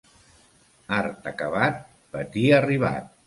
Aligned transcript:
Art 0.99 1.29
acabat, 1.33 1.79
patir 2.17 2.47
arribat. 2.63 3.15